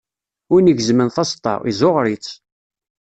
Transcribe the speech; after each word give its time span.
Win 0.51 0.71
igezmen 0.71 1.09
taseṭṭa, 1.15 1.53
izzuɣer-itt. 1.69 2.29